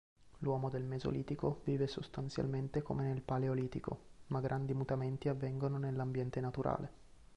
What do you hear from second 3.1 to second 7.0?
Paleolitico, ma grandi mutamenti avvengono nell'ambiente naturale.